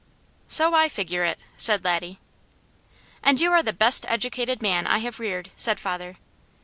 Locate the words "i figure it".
0.73-1.39